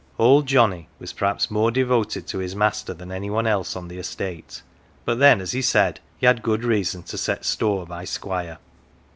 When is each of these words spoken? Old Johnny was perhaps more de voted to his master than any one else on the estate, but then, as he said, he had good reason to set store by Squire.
Old 0.17 0.47
Johnny 0.47 0.87
was 0.99 1.13
perhaps 1.13 1.51
more 1.51 1.69
de 1.69 1.83
voted 1.85 2.25
to 2.25 2.39
his 2.39 2.55
master 2.55 2.91
than 2.91 3.11
any 3.11 3.29
one 3.29 3.45
else 3.45 3.75
on 3.75 3.87
the 3.87 3.99
estate, 3.99 4.63
but 5.05 5.19
then, 5.19 5.39
as 5.39 5.51
he 5.51 5.61
said, 5.61 5.99
he 6.17 6.25
had 6.25 6.41
good 6.41 6.63
reason 6.63 7.03
to 7.03 7.19
set 7.19 7.45
store 7.45 7.85
by 7.85 8.03
Squire. 8.03 8.57